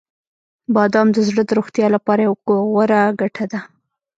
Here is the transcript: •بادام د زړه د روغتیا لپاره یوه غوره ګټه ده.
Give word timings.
•بادام 0.75 1.07
د 1.13 1.17
زړه 1.27 1.41
د 1.45 1.51
روغتیا 1.57 1.87
لپاره 1.95 2.21
یوه 2.25 2.61
غوره 2.71 3.01
ګټه 3.21 3.45
ده. 3.51 3.59